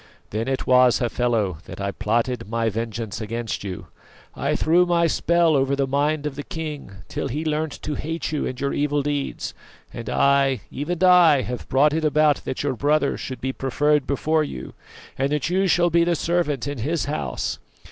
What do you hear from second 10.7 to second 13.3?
even I, have brought it about that your brother